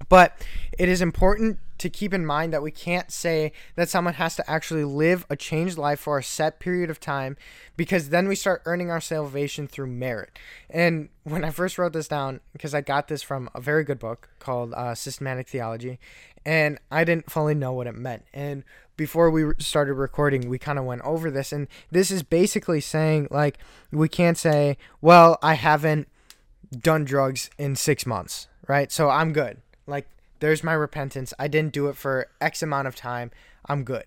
[0.08, 0.36] but
[0.78, 4.48] it is important to keep in mind that we can't say that someone has to
[4.48, 7.38] actually live a changed life for a set period of time
[7.74, 10.38] because then we start earning our salvation through merit.
[10.68, 13.98] And when I first wrote this down, because I got this from a very good
[13.98, 15.98] book called uh, Systematic Theology,
[16.44, 18.24] and I didn't fully know what it meant.
[18.34, 18.62] And
[18.98, 21.50] before we started recording, we kind of went over this.
[21.50, 23.56] And this is basically saying, like,
[23.90, 26.08] we can't say, well, I haven't
[26.78, 28.92] done drugs in six months, right?
[28.92, 29.62] So I'm good.
[29.86, 30.06] Like,
[30.40, 31.32] there's my repentance.
[31.38, 33.30] I didn't do it for X amount of time.
[33.66, 34.04] I'm good.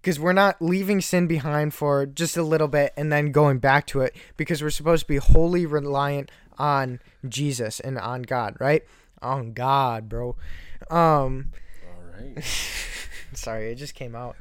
[0.00, 3.86] Because we're not leaving sin behind for just a little bit and then going back
[3.88, 8.82] to it because we're supposed to be wholly reliant on Jesus and on God, right?
[9.20, 10.36] On God, bro.
[10.90, 11.52] Um,
[11.86, 12.44] All right.
[13.32, 14.36] sorry, it just came out.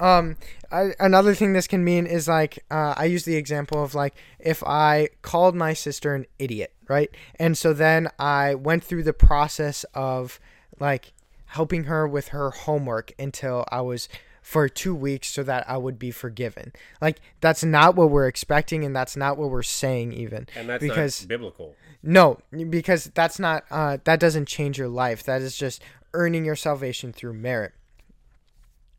[0.00, 0.36] Um,
[0.70, 4.14] I, another thing this can mean is like uh, I use the example of like
[4.38, 7.10] if I called my sister an idiot, right?
[7.38, 10.38] And so then I went through the process of
[10.80, 11.12] like
[11.46, 14.08] helping her with her homework until I was
[14.42, 16.72] for two weeks so that I would be forgiven.
[17.00, 20.46] Like that's not what we're expecting, and that's not what we're saying even.
[20.56, 21.74] And that's because, biblical.
[22.02, 22.38] No,
[22.70, 23.64] because that's not.
[23.70, 25.22] Uh, that doesn't change your life.
[25.24, 25.82] That is just
[26.14, 27.72] earning your salvation through merit.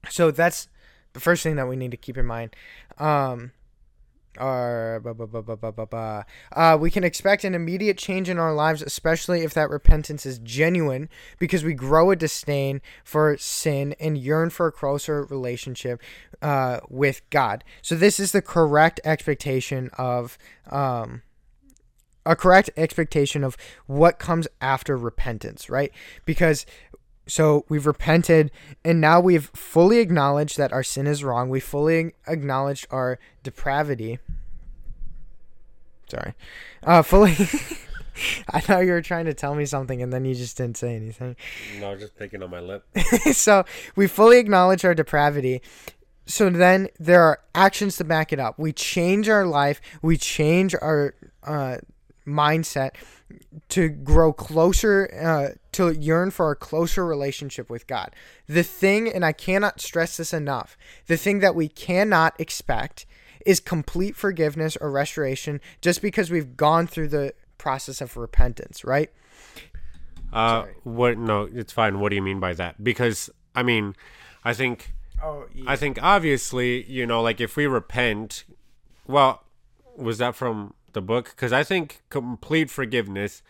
[0.10, 0.68] So that's
[1.14, 2.56] the first thing that we need to keep in mind.
[2.98, 3.52] Um,
[4.40, 5.02] or
[6.54, 10.40] uh, we can expect an immediate change in our lives, especially if that repentance is
[10.40, 16.02] genuine, because we grow a disdain for sin and yearn for a closer relationship
[16.42, 17.64] uh, with God.
[17.82, 20.38] So this is the correct expectation of
[20.70, 21.22] um,
[22.26, 25.92] a correct expectation of what comes after repentance, right?
[26.26, 26.66] Because
[27.30, 28.52] so we've repented
[28.84, 31.50] and now we've fully acknowledged that our sin is wrong.
[31.50, 34.20] We fully acknowledged our depravity.
[36.10, 36.34] Sorry.
[36.84, 37.32] Uh fully
[38.50, 40.96] I thought you were trying to tell me something and then you just didn't say
[40.96, 41.36] anything.
[41.80, 42.84] No, I was just picking on my lip.
[43.32, 43.64] so
[43.96, 45.62] we fully acknowledge our depravity.
[46.26, 48.60] So then there are actions to back it up.
[48.60, 51.78] We change our life, we change our uh,
[52.30, 52.92] mindset
[53.70, 58.16] to grow closer, uh, to yearn for a closer relationship with God.
[58.48, 63.06] The thing, and I cannot stress this enough, the thing that we cannot expect
[63.46, 69.12] is complete forgiveness or restoration just because we've gone through the process of repentance, right?
[70.32, 70.76] Uh, Sorry.
[70.84, 71.18] what?
[71.18, 72.00] No, it's fine.
[72.00, 72.84] What do you mean by that?
[72.84, 73.96] Because I mean,
[74.44, 75.66] I think, oh, yeah.
[75.68, 78.44] I think obviously, you know, like if we repent,
[79.08, 79.44] well,
[79.98, 83.42] was that from the book because I think complete forgiveness,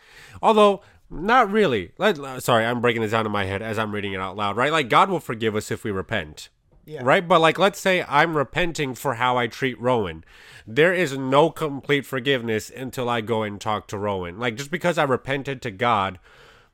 [0.41, 1.91] although Not really.
[1.99, 4.55] Uh, sorry, I'm breaking this down in my head as I'm reading it out loud,
[4.55, 4.71] right?
[4.71, 6.49] Like, God will forgive us if we repent.
[6.85, 7.01] Yeah.
[7.03, 7.27] Right?
[7.27, 10.23] But, like, let's say I'm repenting for how I treat Rowan.
[10.67, 14.39] There is no complete forgiveness until I go and talk to Rowan.
[14.39, 16.19] Like, just because I repented to God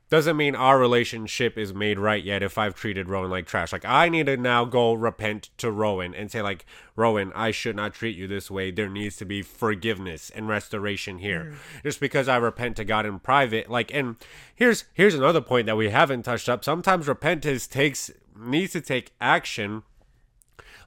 [0.08, 3.72] doesn't mean our relationship is made right yet if I've treated Rowan like trash.
[3.72, 6.64] Like I need to now go repent to Rowan and say like,
[6.94, 8.70] Rowan, I should not treat you this way.
[8.70, 11.54] There needs to be forgiveness and restoration here.
[11.54, 11.82] Mm.
[11.82, 14.16] Just because I repent to God in private, like and
[14.54, 16.64] here's here's another point that we haven't touched up.
[16.64, 19.82] Sometimes repentance takes needs to take action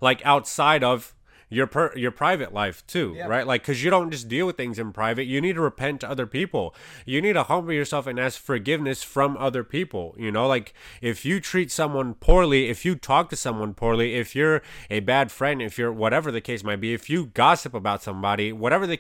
[0.01, 1.13] like outside of
[1.49, 3.27] your per, your private life too, yeah.
[3.27, 3.45] right?
[3.45, 5.25] Like cuz you don't just deal with things in private.
[5.25, 6.75] You need to repent to other people.
[7.05, 10.47] You need to humble yourself and ask forgiveness from other people, you know?
[10.47, 14.99] Like if you treat someone poorly, if you talk to someone poorly, if you're a
[14.99, 18.85] bad friend, if you're whatever the case might be, if you gossip about somebody, whatever
[18.85, 18.99] the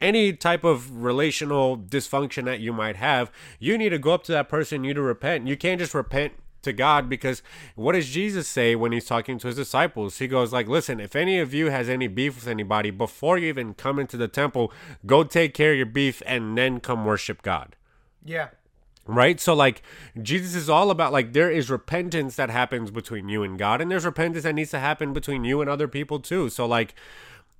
[0.00, 4.32] any type of relational dysfunction that you might have, you need to go up to
[4.32, 5.46] that person, you need to repent.
[5.46, 7.42] You can't just repent to God because
[7.74, 10.18] what does Jesus say when he's talking to his disciples?
[10.18, 13.48] He goes like, "Listen, if any of you has any beef with anybody before you
[13.48, 14.72] even come into the temple,
[15.06, 17.76] go take care of your beef and then come worship God."
[18.24, 18.48] Yeah.
[19.06, 19.40] Right?
[19.40, 19.82] So like
[20.20, 23.90] Jesus is all about like there is repentance that happens between you and God and
[23.90, 26.50] there's repentance that needs to happen between you and other people too.
[26.50, 26.94] So like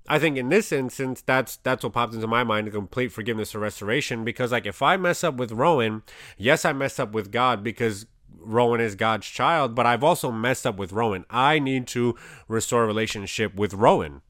[0.09, 3.59] I think in this instance, that's that's what popped into my mind: complete forgiveness or
[3.59, 4.25] restoration.
[4.25, 6.03] Because like, if I mess up with Rowan,
[6.39, 8.07] yes, I mess up with God because
[8.39, 11.25] Rowan is God's child, but I've also messed up with Rowan.
[11.31, 14.23] I need to restore a relationship with Rowan.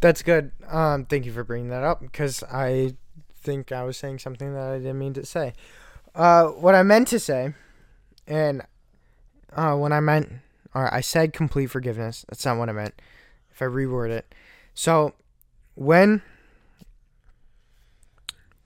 [0.00, 0.52] That's good.
[0.68, 2.94] Um, thank you for bringing that up because I
[3.34, 5.52] think I was saying something that I didn't mean to say.
[6.14, 7.54] Uh, what I meant to say,
[8.26, 8.62] and
[9.54, 10.32] uh, when I meant,
[10.74, 12.94] or I said complete forgiveness, that's not what I meant.
[13.50, 14.34] If I reword it,
[14.74, 15.14] so
[15.74, 16.22] when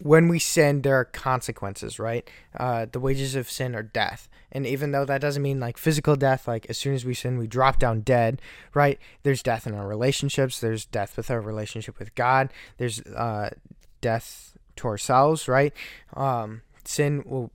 [0.02, 2.28] when we sin, there are consequences, right?
[2.58, 4.28] Uh, the wages of sin are death.
[4.52, 7.38] And even though that doesn't mean like physical death, like as soon as we sin,
[7.38, 8.40] we drop down dead,
[8.74, 8.98] right?
[9.22, 10.60] There's death in our relationships.
[10.60, 12.50] There's death with our relationship with God.
[12.78, 13.50] There's uh,
[14.00, 15.72] death to ourselves, right?
[16.14, 17.50] Um, sin will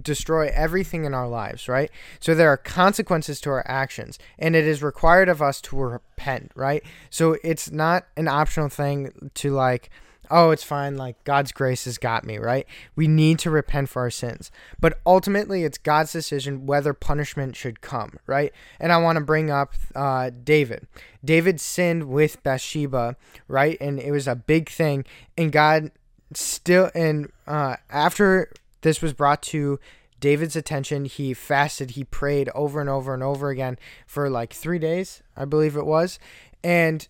[0.00, 1.90] destroy everything in our lives, right?
[2.20, 6.52] So there are consequences to our actions, and it is required of us to repent,
[6.54, 6.82] right?
[7.10, 9.90] So it's not an optional thing to like,
[10.30, 10.96] oh, it's fine.
[10.96, 12.66] Like God's grace has got me, right?
[12.94, 14.50] We need to repent for our sins.
[14.78, 18.52] But ultimately, it's God's decision whether punishment should come, right?
[18.78, 20.86] And I want to bring up uh, David.
[21.24, 23.16] David sinned with Bathsheba,
[23.48, 23.76] right?
[23.80, 25.04] And it was a big thing.
[25.36, 25.90] And God
[26.34, 29.78] still, and uh, after this was brought to
[30.20, 34.78] David's attention, he fasted, he prayed over and over and over again for like three
[34.78, 36.18] days, I believe it was.
[36.62, 37.08] And,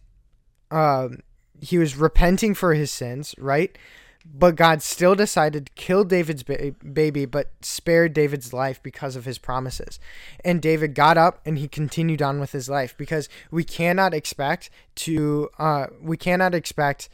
[0.70, 1.18] um,
[1.60, 3.76] he was repenting for his sins, right?
[4.24, 9.24] But God still decided to kill David's ba- baby, but spared David's life because of
[9.24, 9.98] his promises.
[10.44, 14.70] And David got up and he continued on with his life because we cannot expect
[14.96, 17.08] to, uh, we cannot expect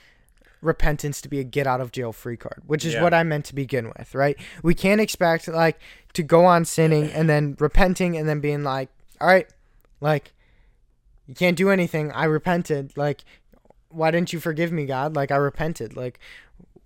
[0.62, 3.02] repentance to be a get out of jail free card, which is yeah.
[3.02, 4.36] what I meant to begin with, right?
[4.62, 5.78] We can't expect like
[6.14, 9.46] to go on sinning and then repenting and then being like, all right,
[10.00, 10.32] like
[11.26, 12.12] you can't do anything.
[12.12, 12.96] I repented.
[12.96, 13.24] Like
[13.90, 15.16] why didn't you forgive me, God?
[15.16, 15.96] Like I repented.
[15.96, 16.18] Like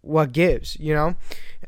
[0.02, 1.14] what gives, you know?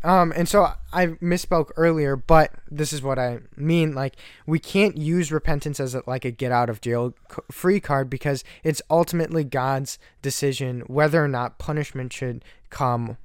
[0.05, 3.95] Um, and so I misspoke earlier, but this is what I mean.
[3.95, 4.17] Like
[4.47, 7.15] we can't use repentance as a, like a get out of jail
[7.51, 13.17] free card because it's ultimately God's decision whether or not punishment should come.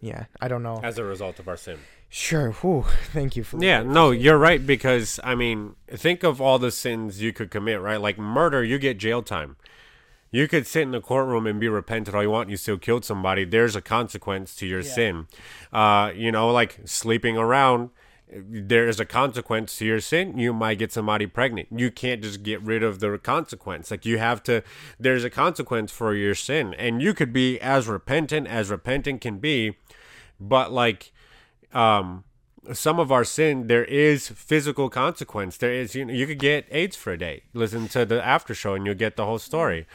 [0.00, 0.80] Yeah, I don't know.
[0.82, 1.78] As a result of our sin.
[2.08, 2.50] Sure.
[2.52, 2.84] Whew.
[3.12, 3.62] Thank you for.
[3.62, 3.82] Yeah.
[3.82, 7.80] No, you're right because I mean, think of all the sins you could commit.
[7.80, 9.56] Right, like murder, you get jail time.
[10.32, 12.48] You could sit in the courtroom and be repentant all you want.
[12.48, 13.44] You still killed somebody.
[13.44, 14.92] There's a consequence to your yeah.
[14.92, 15.26] sin.
[15.72, 17.90] Uh, you know, like sleeping around.
[18.34, 20.38] There is a consequence to your sin.
[20.38, 21.68] You might get somebody pregnant.
[21.70, 23.90] You can't just get rid of the consequence.
[23.90, 24.62] Like you have to.
[24.98, 29.38] There's a consequence for your sin, and you could be as repentant as repentant can
[29.38, 29.76] be,
[30.40, 31.12] but like,
[31.74, 32.24] um,
[32.72, 36.66] some of our sin there is physical consequence there is you know you could get
[36.70, 39.86] aids for a day listen to the after show and you'll get the whole story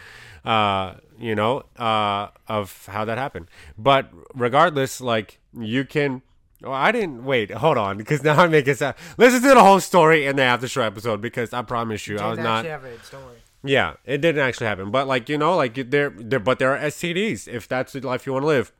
[0.43, 6.21] uh you know uh of how that happened but regardless like you can
[6.63, 7.51] Oh, I didn't wait.
[7.51, 8.95] Hold on, because now I'm making sound.
[9.17, 12.29] Listen to the whole story in the after show episode because I promise you, I
[12.29, 12.63] was not.
[13.11, 13.37] Don't worry.
[13.63, 16.79] Yeah, it didn't actually happen, but like you know, like there, there, but there are
[16.79, 18.71] STDs if that's the life you want to live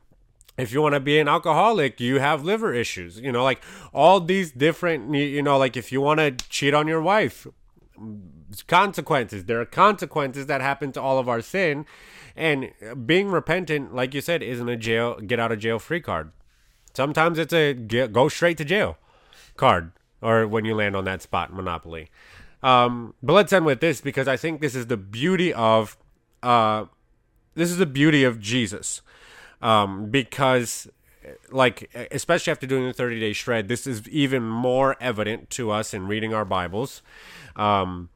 [0.58, 3.18] if you want to be an alcoholic, you have liver issues.
[3.18, 6.86] You know, like all these different, you know, like if you want to cheat on
[6.88, 7.46] your wife,
[8.66, 9.44] consequences.
[9.44, 11.86] There are consequences that happen to all of our sin.
[12.36, 12.72] And
[13.04, 16.32] being repentant, like you said, isn't a jail, get out of jail free card.
[16.94, 18.98] Sometimes it's a get, go straight to jail
[19.56, 19.92] card,
[20.22, 22.08] or when you land on that spot, Monopoly.
[22.62, 25.96] Um, but let's end with this because I think this is the beauty of,
[26.42, 26.86] uh,
[27.54, 29.02] this is the beauty of Jesus,
[29.62, 30.88] um, because
[31.50, 35.92] like especially after doing the 30 day shred this is even more evident to us
[35.92, 37.02] in reading our bibles.
[37.56, 38.08] Um,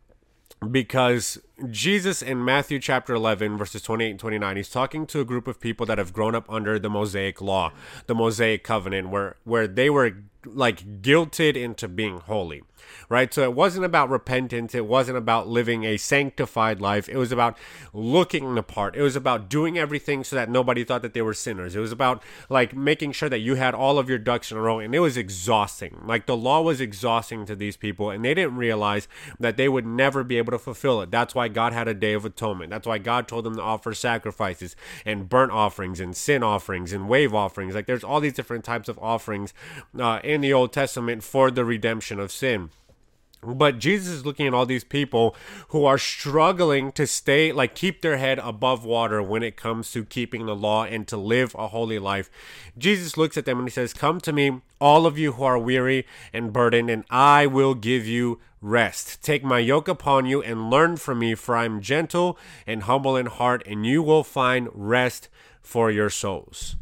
[0.71, 1.41] because
[1.71, 5.61] Jesus in Matthew chapter 11, verses 28 and 29, he's talking to a group of
[5.61, 7.73] people that have grown up under the Mosaic law,
[8.07, 12.63] the Mosaic covenant, where, where they were like guilted into being holy
[13.09, 13.33] right?
[13.33, 14.75] So it wasn't about repentance.
[14.75, 17.09] It wasn't about living a sanctified life.
[17.09, 17.57] It was about
[17.93, 18.97] looking the part.
[18.97, 21.77] It was about doing everything so that nobody thought that they were sinners.
[21.77, 24.61] It was about like making sure that you had all of your ducks in a
[24.61, 24.79] row.
[24.79, 26.01] And it was exhausting.
[26.05, 28.11] Like the law was exhausting to these people.
[28.11, 29.09] And they didn't realize
[29.39, 31.11] that they would never be able to fulfill it.
[31.11, 32.71] That's why God had a day of atonement.
[32.71, 37.09] That's why God told them to offer sacrifices and burnt offerings and sin offerings and
[37.09, 37.75] wave offerings.
[37.75, 39.55] Like there's all these different types of offerings
[39.99, 42.71] uh, in the Old Testament for the redemption of sin.
[43.45, 45.35] But Jesus is looking at all these people
[45.69, 50.05] who are struggling to stay, like, keep their head above water when it comes to
[50.05, 52.31] keeping the law and to live a holy life.
[52.79, 55.59] Jesus looks at them and he says, Come to me, all of you who are
[55.59, 59.23] weary and burdened, and I will give you rest.
[59.23, 63.17] Take my yoke upon you and learn from me, for I am gentle and humble
[63.17, 65.29] in heart, and you will find rest
[65.61, 66.77] for your souls.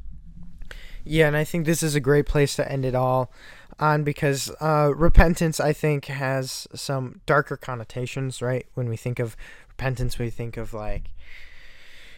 [1.03, 3.33] Yeah, and I think this is a great place to end it all
[3.79, 8.67] on because uh, repentance, I think, has some darker connotations, right?
[8.75, 9.37] When we think of
[9.71, 11.11] repentance, we think of like,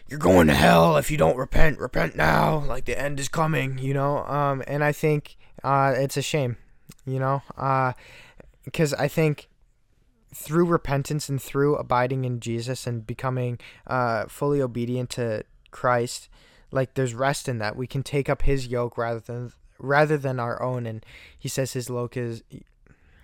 [0.09, 3.77] you're going to hell if you don't repent, repent now, like the end is coming,
[3.77, 4.25] you know?
[4.25, 6.57] Um, and I think uh, it's a shame,
[7.05, 7.41] you know?
[7.57, 7.93] Uh
[8.63, 9.49] because uh, I think
[10.33, 16.29] through repentance and through abiding in Jesus and becoming uh, fully obedient to Christ,
[16.71, 17.75] like there's rest in that.
[17.75, 20.85] We can take up his yoke rather than rather than our own.
[20.85, 21.05] And
[21.37, 22.43] he says his yoke is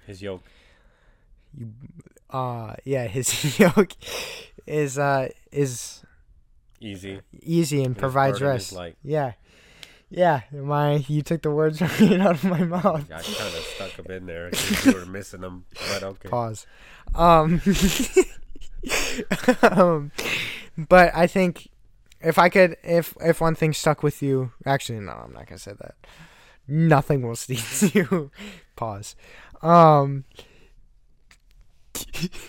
[0.06, 0.44] his yoke.
[1.58, 1.74] You,
[2.30, 3.94] uh, yeah, his yoke
[4.68, 6.04] is uh is
[6.80, 8.74] easy, easy, and provides rest.
[8.74, 9.34] Like, yeah.
[10.10, 13.06] Yeah, my you took the words right out of my mouth.
[13.10, 14.50] Yeah, I kind of stuck them in there.
[14.84, 16.30] you were missing them, but okay.
[16.30, 16.66] Pause.
[17.14, 17.62] Um,
[19.62, 20.12] um,
[20.78, 21.70] but I think
[22.22, 25.60] if I could, if if one thing stuck with you, actually, no, I'm not gonna
[25.60, 25.96] say that
[26.68, 28.32] nothing will stick sneeze you.
[28.76, 29.16] Pause.
[29.62, 30.26] Um.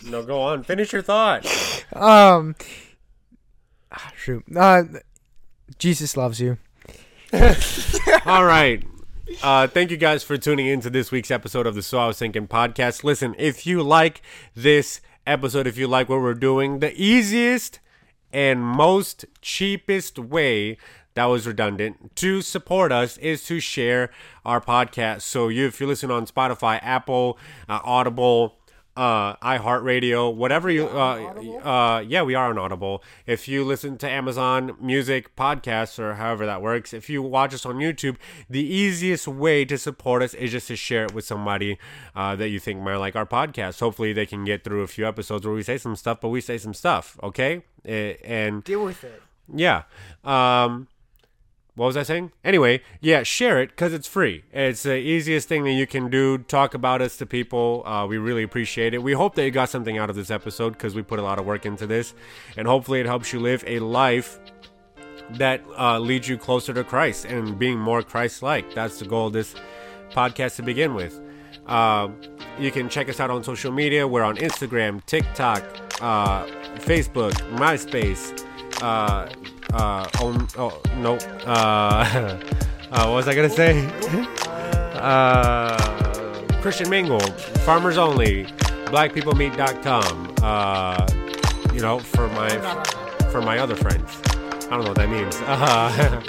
[0.07, 0.63] no, go on.
[0.63, 1.45] Finish your thought.
[1.93, 2.55] Um.
[3.93, 4.45] Ah, shoot.
[4.57, 4.85] Uh,
[5.79, 6.59] Jesus loves you.
[7.33, 8.83] All right.
[9.41, 12.07] Uh, thank you guys for tuning in to this week's episode of the So I
[12.09, 13.05] Was Thinking podcast.
[13.05, 14.21] Listen, if you like
[14.57, 17.79] this episode, if you like what we're doing, the easiest
[18.33, 20.77] and most cheapest way
[21.15, 22.17] that was redundant.
[22.17, 24.11] To support us is to share
[24.45, 25.23] our podcast.
[25.23, 28.57] So you, if you listen on Spotify, Apple, uh, Audible,
[28.97, 31.33] uh, iHeartRadio, whatever you, uh,
[31.63, 33.03] uh, yeah, we are on Audible.
[33.27, 37.65] If you listen to Amazon Music podcasts or however that works, if you watch us
[37.65, 38.17] on YouTube,
[38.49, 41.79] the easiest way to support us is just to share it with somebody
[42.15, 43.81] uh, that you think might like our podcast.
[43.81, 46.41] Hopefully, they can get through a few episodes where we say some stuff, but we
[46.41, 47.63] say some stuff, okay?
[47.85, 49.23] And deal with it.
[49.53, 49.85] Yeah.
[50.25, 50.89] Um,
[51.81, 52.33] what was I saying?
[52.45, 54.45] Anyway, yeah, share it because it's free.
[54.53, 56.37] It's the easiest thing that you can do.
[56.37, 57.83] Talk about us to people.
[57.87, 59.03] Uh, we really appreciate it.
[59.03, 61.39] We hope that you got something out of this episode because we put a lot
[61.39, 62.13] of work into this.
[62.59, 64.39] And hopefully, it helps you live a life
[65.39, 68.75] that uh, leads you closer to Christ and being more Christ like.
[68.75, 69.55] That's the goal of this
[70.11, 71.19] podcast to begin with.
[71.67, 72.11] Uh,
[72.59, 74.07] you can check us out on social media.
[74.07, 75.63] We're on Instagram, TikTok,
[76.03, 76.45] uh,
[76.77, 78.45] Facebook, MySpace.
[79.73, 81.17] Uh, oh, oh no,
[81.47, 82.39] uh,
[82.91, 83.87] uh, what was I gonna say?
[84.95, 85.77] uh,
[86.61, 87.21] Christian Mingle,
[87.65, 88.45] Farmers Only,
[88.87, 90.35] BlackPeopleMeet.com.
[90.43, 91.07] Uh,
[91.73, 92.49] you know, for my
[93.31, 94.21] for my other friends.
[94.71, 95.37] I don't know what that means.
[95.47, 96.23] Uh,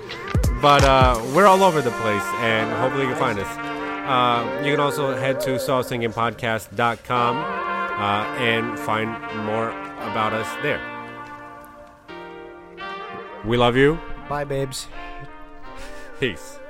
[0.61, 3.57] but uh, we're all over the place, and hopefully you can find us.
[4.07, 9.09] Uh, you can also head to sawthinkingpodcast.com uh, and find
[9.45, 9.69] more
[10.09, 10.90] about us there.
[13.43, 13.99] We love you.
[14.29, 14.87] Bye, babes.
[16.19, 16.61] Peace.